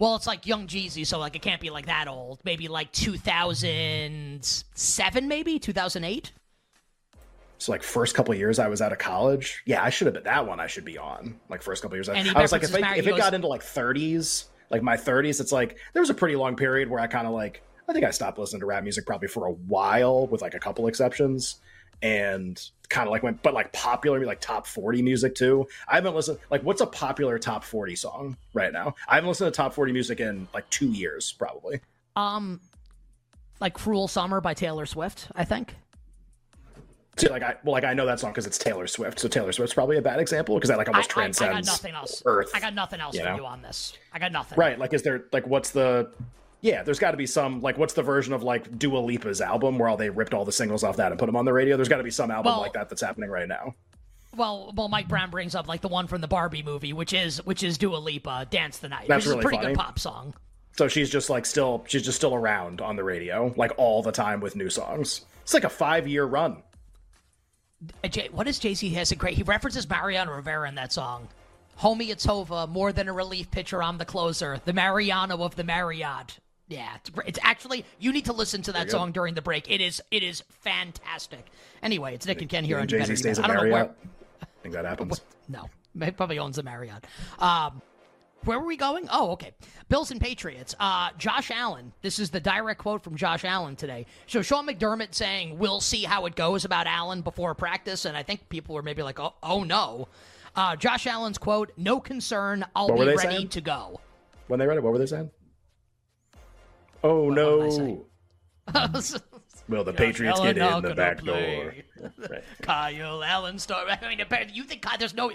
Well, 0.00 0.16
it's 0.16 0.26
like 0.26 0.46
young 0.46 0.66
Jeezy, 0.66 1.06
so 1.06 1.18
like 1.18 1.36
it 1.36 1.42
can't 1.42 1.60
be 1.60 1.68
like 1.68 1.84
that 1.86 2.08
old. 2.08 2.40
Maybe 2.42 2.68
like 2.68 2.90
2007, 2.92 5.28
maybe 5.28 5.58
2008. 5.58 6.32
So 7.58 7.72
like 7.72 7.82
first 7.82 8.14
couple 8.14 8.34
years 8.34 8.58
I 8.58 8.68
was 8.68 8.80
out 8.80 8.92
of 8.92 8.98
college. 8.98 9.62
Yeah, 9.66 9.84
I 9.84 9.90
should 9.90 10.06
have 10.06 10.14
been 10.14 10.24
that 10.24 10.46
one. 10.46 10.58
I 10.58 10.66
should 10.66 10.86
be 10.86 10.96
on 10.96 11.38
like 11.50 11.60
first 11.60 11.82
couple 11.82 11.98
years. 11.98 12.08
I, 12.08 12.14
I 12.34 12.40
was 12.40 12.50
like, 12.50 12.62
if, 12.62 12.74
I, 12.74 12.96
if 12.96 13.06
it 13.06 13.10
goes, 13.10 13.18
got 13.18 13.34
into 13.34 13.46
like 13.46 13.60
30s, 13.60 14.46
like 14.70 14.82
my 14.82 14.96
30s, 14.96 15.38
it's 15.38 15.52
like 15.52 15.76
there 15.92 16.00
was 16.00 16.08
a 16.08 16.14
pretty 16.14 16.34
long 16.34 16.56
period 16.56 16.88
where 16.88 17.00
I 17.00 17.06
kind 17.06 17.26
of 17.26 17.34
like 17.34 17.62
I 17.86 17.92
think 17.92 18.06
I 18.06 18.10
stopped 18.10 18.38
listening 18.38 18.60
to 18.60 18.66
rap 18.66 18.82
music 18.82 19.04
probably 19.04 19.28
for 19.28 19.48
a 19.48 19.52
while, 19.52 20.28
with 20.28 20.40
like 20.40 20.54
a 20.54 20.60
couple 20.60 20.86
exceptions 20.86 21.56
and 22.02 22.62
kind 22.88 23.06
of 23.06 23.12
like 23.12 23.22
went, 23.22 23.42
but 23.42 23.54
like 23.54 23.72
popular, 23.72 24.24
like 24.24 24.40
top 24.40 24.66
40 24.66 25.02
music 25.02 25.34
too. 25.34 25.66
I 25.88 25.94
haven't 25.94 26.14
listened, 26.14 26.38
like, 26.50 26.62
what's 26.62 26.80
a 26.80 26.86
popular 26.86 27.38
top 27.38 27.64
40 27.64 27.96
song 27.96 28.36
right 28.52 28.72
now? 28.72 28.94
I 29.08 29.14
haven't 29.16 29.28
listened 29.28 29.52
to 29.52 29.56
top 29.56 29.72
40 29.72 29.92
music 29.92 30.20
in 30.20 30.48
like 30.52 30.68
two 30.70 30.88
years, 30.88 31.32
probably. 31.32 31.80
Um, 32.16 32.60
like 33.60 33.74
Cruel 33.74 34.08
Summer 34.08 34.40
by 34.40 34.54
Taylor 34.54 34.86
Swift, 34.86 35.28
I 35.34 35.44
think. 35.44 35.76
See, 37.16 37.28
like 37.28 37.42
I 37.42 37.56
well, 37.64 37.72
like 37.72 37.84
I 37.84 37.92
know 37.92 38.06
that 38.06 38.18
song 38.18 38.30
because 38.30 38.46
it's 38.46 38.56
Taylor 38.56 38.86
Swift, 38.86 39.18
so 39.18 39.28
Taylor 39.28 39.52
Swift's 39.52 39.74
probably 39.74 39.98
a 39.98 40.02
bad 40.02 40.20
example 40.20 40.54
because 40.54 40.68
that 40.68 40.78
like 40.78 40.88
almost 40.88 41.10
I, 41.10 41.12
transcends. 41.12 41.50
I, 41.50 41.52
I, 41.52 41.54
got 41.60 41.66
nothing 41.66 41.94
else. 41.94 42.22
Earth. 42.24 42.50
I 42.54 42.60
got 42.60 42.74
nothing 42.74 43.00
else 43.00 43.14
you 43.14 43.20
for 43.20 43.28
know? 43.28 43.36
you 43.36 43.46
on 43.46 43.60
this. 43.60 43.92
I 44.12 44.18
got 44.18 44.32
nothing. 44.32 44.56
Right? 44.56 44.78
Like, 44.78 44.94
is 44.94 45.02
there 45.02 45.24
like 45.32 45.46
what's 45.46 45.70
the 45.70 46.10
yeah, 46.60 46.82
there's 46.82 46.98
got 46.98 47.12
to 47.12 47.16
be 47.16 47.26
some 47.26 47.60
like 47.60 47.78
what's 47.78 47.94
the 47.94 48.02
version 48.02 48.32
of 48.32 48.42
like 48.42 48.78
Dua 48.78 48.98
Lipa's 48.98 49.40
album 49.40 49.78
where 49.78 49.88
all 49.88 49.96
they 49.96 50.10
ripped 50.10 50.34
all 50.34 50.44
the 50.44 50.52
singles 50.52 50.84
off 50.84 50.96
that 50.96 51.10
and 51.10 51.18
put 51.18 51.26
them 51.26 51.36
on 51.36 51.44
the 51.44 51.52
radio? 51.52 51.76
There's 51.76 51.88
got 51.88 51.98
to 51.98 52.02
be 52.02 52.10
some 52.10 52.30
album 52.30 52.52
well, 52.52 52.60
like 52.60 52.74
that 52.74 52.88
that's 52.88 53.02
happening 53.02 53.30
right 53.30 53.48
now. 53.48 53.74
Well, 54.36 54.72
well, 54.76 54.88
Mike 54.88 55.08
Brown 55.08 55.30
brings 55.30 55.54
up 55.54 55.66
like 55.66 55.80
the 55.80 55.88
one 55.88 56.06
from 56.06 56.20
the 56.20 56.28
Barbie 56.28 56.62
movie, 56.62 56.92
which 56.92 57.12
is 57.12 57.44
which 57.44 57.62
is 57.62 57.78
Dua 57.78 57.96
Lipa, 57.96 58.46
"Dance 58.50 58.78
the 58.78 58.88
Night," 58.88 59.08
that's 59.08 59.24
which 59.24 59.30
really 59.30 59.38
is 59.40 59.44
a 59.44 59.48
pretty 59.48 59.62
funny. 59.62 59.74
good 59.74 59.80
pop 59.80 59.98
song. 59.98 60.34
So 60.76 60.86
she's 60.88 61.10
just 61.10 61.30
like 61.30 61.46
still 61.46 61.84
she's 61.88 62.02
just 62.02 62.16
still 62.16 62.34
around 62.34 62.80
on 62.80 62.96
the 62.96 63.04
radio 63.04 63.52
like 63.56 63.72
all 63.76 64.02
the 64.02 64.12
time 64.12 64.40
with 64.40 64.54
new 64.54 64.70
songs. 64.70 65.22
It's 65.42 65.54
like 65.54 65.64
a 65.64 65.70
five 65.70 66.06
year 66.06 66.24
run. 66.24 66.62
Uh, 68.04 68.08
what 68.30 68.46
is 68.46 68.58
Jay 68.58 68.74
Z 68.74 68.88
has 68.90 69.10
a 69.10 69.16
great? 69.16 69.34
He 69.36 69.42
references 69.42 69.88
Mariano 69.88 70.32
Rivera 70.32 70.68
in 70.68 70.74
that 70.76 70.92
song. 70.92 71.28
Homie, 71.80 72.10
it's 72.10 72.26
Hova, 72.26 72.66
more 72.66 72.92
than 72.92 73.08
a 73.08 73.12
relief 73.12 73.50
pitcher. 73.50 73.82
I'm 73.82 73.96
the 73.96 74.04
closer, 74.04 74.60
the 74.64 74.74
Mariano 74.74 75.42
of 75.42 75.56
the 75.56 75.64
Marriott. 75.64 76.38
Yeah, 76.70 76.94
it's, 76.94 77.10
it's 77.26 77.38
actually 77.42 77.84
you 77.98 78.12
need 78.12 78.26
to 78.26 78.32
listen 78.32 78.62
to 78.62 78.72
that 78.72 78.92
song 78.92 79.10
during 79.10 79.34
the 79.34 79.42
break. 79.42 79.68
It 79.68 79.80
is 79.80 80.00
it 80.12 80.22
is 80.22 80.44
fantastic. 80.48 81.46
Anyway, 81.82 82.14
it's 82.14 82.26
Nick 82.26 82.40
and 82.40 82.48
Ken 82.48 82.64
here 82.64 82.78
on 82.78 82.86
Jay 82.86 83.02
Z 83.02 83.16
stays 83.16 83.40
at 83.40 83.48
Marriott. 83.48 83.72
Where, 83.72 83.90
I 84.40 84.46
think 84.62 84.74
that 84.74 84.84
happens. 84.84 85.20
What, 85.48 85.68
no, 85.96 86.04
he 86.06 86.12
probably 86.12 86.38
owns 86.38 86.58
a 86.58 86.62
Marriott. 86.62 87.04
Um, 87.40 87.82
where 88.44 88.60
were 88.60 88.66
we 88.66 88.76
going? 88.76 89.08
Oh, 89.10 89.32
okay. 89.32 89.50
Bills 89.88 90.12
and 90.12 90.20
Patriots. 90.20 90.76
Uh, 90.78 91.10
Josh 91.18 91.50
Allen. 91.50 91.92
This 92.02 92.20
is 92.20 92.30
the 92.30 92.38
direct 92.38 92.78
quote 92.78 93.02
from 93.02 93.16
Josh 93.16 93.44
Allen 93.44 93.74
today. 93.74 94.06
So 94.28 94.42
Sean 94.42 94.68
McDermott 94.68 95.12
saying, 95.12 95.58
"We'll 95.58 95.80
see 95.80 96.04
how 96.04 96.26
it 96.26 96.36
goes 96.36 96.64
about 96.64 96.86
Allen 96.86 97.22
before 97.22 97.52
practice," 97.56 98.04
and 98.04 98.16
I 98.16 98.22
think 98.22 98.48
people 98.48 98.76
were 98.76 98.82
maybe 98.82 99.02
like, 99.02 99.18
"Oh, 99.18 99.34
oh 99.42 99.64
no." 99.64 100.06
Uh, 100.54 100.76
Josh 100.76 101.08
Allen's 101.08 101.36
quote: 101.36 101.72
"No 101.76 101.98
concern. 101.98 102.64
I'll 102.76 102.94
be 102.94 103.04
ready 103.04 103.18
saying? 103.18 103.48
to 103.48 103.60
go." 103.60 104.00
when 104.50 104.60
they 104.60 104.66
read 104.66 104.76
it? 104.76 104.82
What 104.82 104.92
were 104.92 104.98
they 104.98 105.06
saying? 105.06 105.30
Oh 107.02 107.24
what 107.24 107.34
no! 107.34 108.06
Will 109.68 109.84
the 109.84 109.92
Patriots 109.92 110.38
Allen 110.40 110.54
get 110.56 110.76
in 110.76 110.82
the 110.82 110.94
back 110.94 111.18
play. 111.18 111.62
door? 111.62 111.74
Right. 112.18 112.42
Kyle 112.62 113.22
Allen 113.22 113.58
star. 113.58 113.84
I 113.88 114.08
mean, 114.08 114.20
apparently, 114.20 114.54
you 114.56 114.64
think 114.64 114.82
Kyle, 114.82 114.98
there's 114.98 115.14
no. 115.14 115.30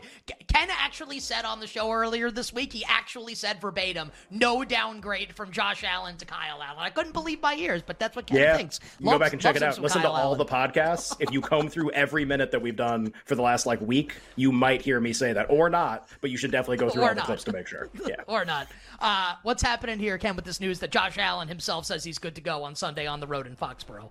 Ken 0.48 0.68
actually 0.72 1.20
said 1.20 1.46
on 1.46 1.60
the 1.60 1.68
show 1.68 1.92
earlier 1.92 2.32
this 2.32 2.52
week. 2.54 2.72
He 2.74 2.84
actually 2.86 3.36
said 3.36 3.62
verbatim, 3.62 4.12
no 4.32 4.64
downgrade 4.64 5.36
from 5.36 5.52
Josh 5.52 5.84
Allen 5.84 6.18
to 6.18 6.26
Kyle 6.26 6.62
Allen. 6.62 6.78
I 6.80 6.90
couldn't 6.90 7.14
believe 7.14 7.42
my 7.42 7.56
ears, 7.56 7.82
but 7.86 8.00
that's 8.00 8.16
what 8.16 8.28
Ken 8.28 8.38
Yeah, 8.38 8.58
thinks. 8.58 8.80
you 9.00 9.10
go 9.10 9.20
back 9.20 9.34
and 9.34 9.42
check 9.42 9.56
it 9.56 9.64
out. 9.64 9.78
Listen 9.80 10.02
Kyle 10.02 10.12
to 10.12 10.18
all 10.18 10.36
Allen. 10.36 10.38
the 10.38 10.46
podcasts. 10.46 11.16
If 11.20 11.32
you 11.32 11.42
comb 11.42 11.70
through 11.70 11.92
every 11.92 12.26
minute 12.26 12.52
that 12.52 12.62
we've 12.62 12.76
done 12.76 13.14
for 13.26 13.36
the 13.36 13.42
last 13.42 13.66
like 13.66 13.82
week, 13.82 14.16
you 14.36 14.52
might 14.52 14.82
hear 14.82 15.00
me 15.00 15.14
say 15.14 15.34
that, 15.34 15.48
or 15.50 15.70
not. 15.70 16.08
But 16.22 16.30
you 16.32 16.38
should 16.38 16.52
definitely 16.52 16.78
go 16.78 16.90
through 16.90 17.04
all 17.04 17.16
the 17.16 17.22
clips 17.22 17.44
to 17.46 17.54
make 17.54 17.68
sure. 17.68 17.90
Yeah. 18.08 18.16
or 18.28 18.46
not. 18.46 18.68
Uh, 19.00 19.34
what's 19.44 19.64
happening 19.64 19.98
here, 20.00 20.18
Ken, 20.18 20.36
with 20.36 20.46
this 20.46 20.60
news 20.60 20.80
that 20.80 20.92
Josh 20.92 21.18
Allen 21.18 21.48
himself 21.48 21.86
says 21.86 22.04
he's 22.04 22.20
good 22.20 22.36
to 22.36 22.42
go 22.42 22.64
on 22.64 22.76
Sunday 22.76 23.08
on 23.08 23.20
the 23.20 23.28
road 23.28 23.48
in 23.48 23.56
Foxborough? 23.56 24.10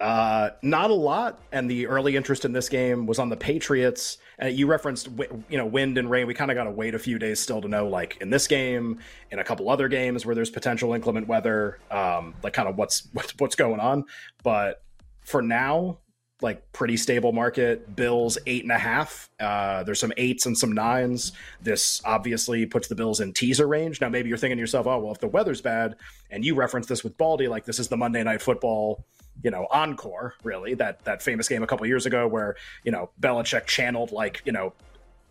Uh, 0.00 0.50
not 0.62 0.90
a 0.90 0.94
lot, 0.94 1.40
and 1.52 1.70
the 1.70 1.86
early 1.86 2.16
interest 2.16 2.44
in 2.44 2.52
this 2.52 2.68
game 2.68 3.06
was 3.06 3.18
on 3.18 3.28
the 3.28 3.36
Patriots. 3.36 4.18
And 4.38 4.56
you 4.56 4.66
referenced, 4.66 5.08
you 5.48 5.56
know, 5.56 5.66
wind 5.66 5.96
and 5.98 6.10
rain. 6.10 6.26
We 6.26 6.34
kind 6.34 6.50
of 6.50 6.56
got 6.56 6.64
to 6.64 6.70
wait 6.70 6.94
a 6.94 6.98
few 6.98 7.18
days 7.18 7.38
still 7.38 7.62
to 7.62 7.68
know, 7.68 7.88
like 7.88 8.18
in 8.20 8.30
this 8.30 8.46
game, 8.48 8.98
in 9.30 9.38
a 9.38 9.44
couple 9.44 9.70
other 9.70 9.88
games 9.88 10.26
where 10.26 10.34
there's 10.34 10.50
potential 10.50 10.92
inclement 10.94 11.28
weather, 11.28 11.78
um, 11.90 12.34
like 12.42 12.52
kind 12.52 12.68
of 12.68 12.76
what's 12.76 13.08
what's 13.12 13.34
what's 13.38 13.54
going 13.54 13.80
on. 13.80 14.04
But 14.42 14.82
for 15.22 15.40
now, 15.40 15.98
like 16.42 16.70
pretty 16.72 16.96
stable 16.96 17.32
market. 17.32 17.96
Bills 17.96 18.36
eight 18.46 18.62
and 18.62 18.72
a 18.72 18.78
half. 18.78 19.30
Uh, 19.40 19.82
there's 19.84 20.00
some 20.00 20.12
eights 20.16 20.46
and 20.46 20.56
some 20.56 20.72
nines. 20.72 21.32
This 21.62 22.02
obviously 22.04 22.66
puts 22.66 22.88
the 22.88 22.94
Bills 22.94 23.20
in 23.20 23.32
teaser 23.32 23.66
range. 23.66 24.00
Now 24.00 24.08
maybe 24.08 24.28
you're 24.28 24.38
thinking 24.38 24.58
to 24.58 24.60
yourself, 24.60 24.86
oh 24.86 24.98
well, 24.98 25.12
if 25.12 25.20
the 25.20 25.28
weather's 25.28 25.60
bad, 25.60 25.96
and 26.30 26.44
you 26.44 26.54
reference 26.54 26.86
this 26.86 27.04
with 27.04 27.16
Baldy, 27.16 27.48
like 27.48 27.64
this 27.64 27.78
is 27.78 27.88
the 27.88 27.96
Monday 27.96 28.22
Night 28.22 28.42
Football, 28.42 29.04
you 29.44 29.50
know, 29.50 29.68
encore. 29.70 30.34
Really, 30.42 30.74
that 30.74 31.04
that 31.04 31.22
famous 31.22 31.46
game 31.46 31.62
a 31.62 31.66
couple 31.66 31.86
years 31.86 32.06
ago 32.06 32.26
where 32.26 32.56
you 32.82 32.90
know 32.90 33.10
Belichick 33.20 33.66
channeled 33.66 34.10
like 34.10 34.42
you 34.44 34.50
know 34.50 34.72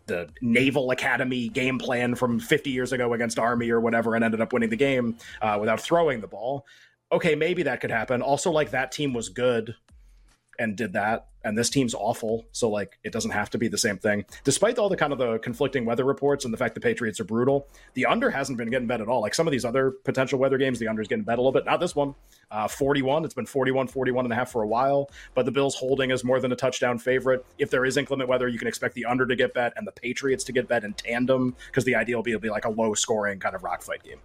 the 0.05 0.29
Naval 0.41 0.91
Academy 0.91 1.50
game 1.50 1.79
plan 1.79 2.13
from 2.15 2.39
50 2.39 2.70
years 2.70 2.91
ago 2.91 3.13
against 3.13 3.39
Army 3.39 3.70
or 3.70 3.82
whatever, 3.82 4.15
and 4.15 4.24
ended 4.24 4.39
up 4.39 4.53
winning 4.53 4.70
the 4.70 4.77
game 4.77 5.17
uh, 5.41 5.58
without 5.60 5.82
throwing 5.82 6.22
the 6.22 6.27
ball. 6.27 6.65
Okay, 7.12 7.36
maybe 7.36 7.63
that 7.63 7.82
could 7.82 7.91
happen. 7.91 8.22
Also, 8.22 8.51
like 8.51 8.72
that 8.72 8.91
team 8.91 9.13
was 9.13 9.29
good 9.29 9.75
and 10.60 10.77
did 10.77 10.93
that 10.93 11.27
and 11.43 11.57
this 11.57 11.69
team's 11.69 11.93
awful 11.93 12.45
so 12.51 12.69
like 12.69 12.97
it 13.03 13.12
doesn't 13.12 13.31
have 13.31 13.50
to 13.51 13.57
be 13.57 13.67
the 13.67 13.77
same 13.77 13.97
thing. 13.97 14.25
Despite 14.43 14.77
all 14.77 14.89
the 14.89 14.97
kind 14.97 15.13
of 15.13 15.19
the 15.19 15.39
conflicting 15.39 15.85
weather 15.85 16.03
reports 16.03 16.45
and 16.45 16.53
the 16.53 16.57
fact 16.57 16.75
the 16.75 16.81
patriots 16.81 17.19
are 17.19 17.23
brutal 17.23 17.67
the 17.93 18.05
under 18.05 18.29
hasn't 18.29 18.57
been 18.57 18.69
getting 18.69 18.88
bet 18.88 19.01
at 19.01 19.07
all. 19.07 19.21
Like 19.21 19.35
some 19.35 19.47
of 19.47 19.51
these 19.51 19.65
other 19.65 19.91
potential 19.91 20.39
weather 20.39 20.57
games 20.57 20.79
the 20.79 20.88
under's 20.88 21.07
getting 21.07 21.23
bet 21.23 21.38
a 21.38 21.41
little 21.41 21.51
bit. 21.51 21.65
Not 21.65 21.79
this 21.79 21.95
one. 21.95 22.15
Uh, 22.51 22.67
41 22.67 23.25
it's 23.25 23.33
been 23.33 23.45
41 23.45 23.88
41 23.88 24.25
and 24.25 24.31
a 24.31 24.35
half 24.35 24.51
for 24.51 24.63
a 24.63 24.67
while 24.67 25.09
but 25.33 25.45
the 25.45 25.51
bills 25.51 25.75
holding 25.75 26.12
is 26.12 26.23
more 26.23 26.39
than 26.39 26.51
a 26.51 26.55
touchdown 26.55 26.97
favorite. 26.97 27.45
If 27.57 27.69
there 27.69 27.85
is 27.85 27.97
inclement 27.97 28.29
weather 28.29 28.47
you 28.47 28.59
can 28.59 28.67
expect 28.67 28.95
the 28.95 29.05
under 29.05 29.25
to 29.25 29.35
get 29.35 29.53
bet 29.53 29.73
and 29.75 29.88
the 29.88 29.91
patriots 29.91 30.43
to 30.45 30.51
get 30.51 30.67
bet 30.67 30.83
in 30.83 30.93
tandem 30.93 31.55
because 31.67 31.83
the 31.83 31.95
idea 31.95 32.15
will 32.15 32.23
be 32.23 32.31
it'll 32.31 32.41
be 32.41 32.50
like 32.50 32.65
a 32.65 32.69
low 32.69 32.93
scoring 32.93 33.39
kind 33.39 33.55
of 33.55 33.63
rock 33.63 33.81
fight 33.81 34.03
game. 34.03 34.19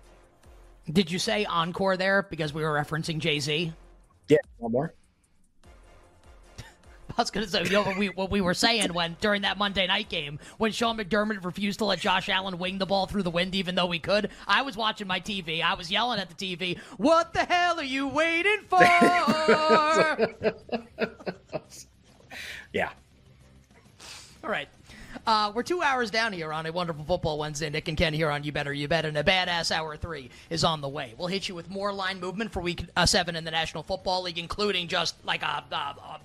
Did 0.90 1.10
you 1.10 1.18
say 1.18 1.44
encore 1.44 1.98
there? 1.98 2.22
Because 2.22 2.54
we 2.54 2.62
were 2.62 2.72
referencing 2.72 3.18
Jay 3.18 3.40
Z? 3.40 3.72
yeah 4.28 4.38
one 4.58 4.72
more 4.72 4.94
I 7.18 7.22
was 7.22 7.32
going 7.32 7.44
to 7.44 7.50
say, 7.50 7.64
you 7.64 7.70
know, 7.70 7.82
what 7.82 7.98
we, 7.98 8.08
what 8.10 8.30
we 8.30 8.40
were 8.40 8.54
saying 8.54 8.94
when 8.94 9.16
during 9.20 9.42
that 9.42 9.58
Monday 9.58 9.88
night 9.88 10.08
game 10.08 10.38
when 10.58 10.70
Sean 10.70 10.96
McDermott 10.96 11.44
refused 11.44 11.80
to 11.80 11.84
let 11.84 11.98
Josh 11.98 12.28
Allen 12.28 12.58
wing 12.58 12.78
the 12.78 12.86
ball 12.86 13.06
through 13.06 13.24
the 13.24 13.30
wind, 13.30 13.56
even 13.56 13.74
though 13.74 13.90
he 13.90 13.98
could. 13.98 14.30
I 14.46 14.62
was 14.62 14.76
watching 14.76 15.08
my 15.08 15.18
TV. 15.18 15.60
I 15.60 15.74
was 15.74 15.90
yelling 15.90 16.20
at 16.20 16.28
the 16.28 16.56
TV, 16.56 16.78
"What 16.96 17.34
the 17.34 17.40
hell 17.40 17.80
are 17.80 17.84
you 17.84 18.06
waiting 18.06 18.60
for?" 18.68 18.78
yeah 22.72 22.90
All 24.44 24.50
right. 24.50 24.68
Uh, 25.28 25.52
we're 25.54 25.62
two 25.62 25.82
hours 25.82 26.10
down 26.10 26.32
here 26.32 26.54
on 26.54 26.64
a 26.64 26.72
wonderful 26.72 27.04
football 27.04 27.38
Wednesday. 27.38 27.68
Nick 27.68 27.86
and 27.86 27.98
Ken 27.98 28.14
here 28.14 28.30
on 28.30 28.44
You 28.44 28.50
Better 28.50 28.72
You 28.72 28.88
Bet, 28.88 29.04
and 29.04 29.14
a 29.18 29.22
badass 29.22 29.70
hour 29.70 29.94
three 29.94 30.30
is 30.48 30.64
on 30.64 30.80
the 30.80 30.88
way. 30.88 31.12
We'll 31.18 31.28
hit 31.28 31.50
you 31.50 31.54
with 31.54 31.68
more 31.68 31.92
line 31.92 32.18
movement 32.18 32.50
for 32.50 32.62
week 32.62 32.86
uh, 32.96 33.04
seven 33.04 33.36
in 33.36 33.44
the 33.44 33.50
National 33.50 33.82
Football 33.82 34.22
League, 34.22 34.38
including 34.38 34.88
just 34.88 35.22
like 35.26 35.42
a, 35.42 35.64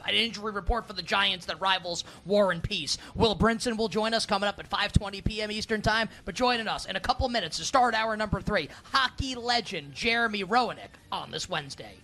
an 0.08 0.16
injury 0.16 0.54
report 0.54 0.88
for 0.88 0.94
the 0.94 1.02
Giants 1.02 1.48
that 1.48 1.60
rivals 1.60 2.06
War 2.26 2.54
and 2.54 2.64
Peace. 2.64 2.98
Will 3.14 3.36
Brinson 3.36 3.76
will 3.76 3.90
join 3.90 4.14
us 4.14 4.26
coming 4.26 4.48
up 4.48 4.58
at 4.58 4.70
5:20 4.70 5.22
p.m. 5.26 5.52
Eastern 5.52 5.82
Time. 5.82 6.08
But 6.24 6.36
joining 6.36 6.70
us 6.70 6.86
in 6.86 6.96
a 6.96 7.02
couple 7.02 7.28
minutes 7.28 7.58
to 7.58 7.66
start 7.66 7.96
hour 7.96 8.16
number 8.16 8.40
three, 8.40 8.70
hockey 8.94 9.36
legend 9.36 9.96
Jeremy 9.96 10.46
Roenick 10.46 10.96
on 11.12 11.30
this 11.30 11.50
Wednesday. 11.50 11.98